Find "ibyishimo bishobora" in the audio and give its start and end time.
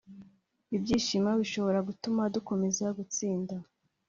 0.75-1.79